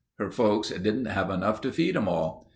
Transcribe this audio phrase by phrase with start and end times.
[0.17, 2.49] Her folks didn't have enough to feed 'em all.